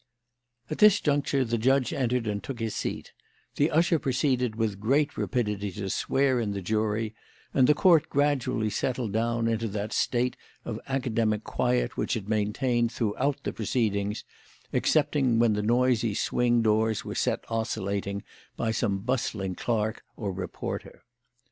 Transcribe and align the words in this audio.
At 0.71 0.79
this 0.79 0.99
juncture 0.99 1.45
the 1.45 1.59
judge 1.59 1.93
entered 1.93 2.25
and 2.25 2.41
took 2.43 2.59
his 2.59 2.73
seat; 2.73 3.13
the 3.57 3.69
usher 3.69 3.99
proceeded 3.99 4.55
with 4.55 4.79
great 4.79 5.15
rapidity 5.15 5.71
to 5.73 5.91
swear 5.91 6.39
in 6.39 6.53
the 6.53 6.61
jury, 6.63 7.13
and 7.53 7.67
the 7.67 7.75
Court 7.75 8.09
gradually 8.09 8.71
settled 8.71 9.11
down 9.13 9.47
into 9.47 9.67
that 9.67 9.93
state 9.93 10.35
of 10.65 10.79
academic 10.87 11.43
quiet 11.43 11.97
which 11.97 12.17
it 12.17 12.27
maintained 12.27 12.91
throughout 12.91 13.43
the 13.43 13.53
proceedings, 13.53 14.23
excepting 14.73 15.37
when 15.37 15.53
the 15.53 15.61
noisy 15.61 16.15
swing 16.15 16.63
doors 16.63 17.05
were 17.05 17.13
set 17.13 17.45
oscillating 17.51 18.23
by 18.57 18.71
some 18.71 19.01
bustling 19.01 19.53
clerk 19.53 20.01
or 20.17 20.33
reporter. 20.33 21.03